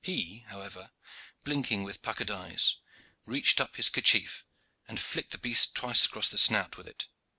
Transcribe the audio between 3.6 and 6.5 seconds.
up his kerchief, and flicked the beast twice across the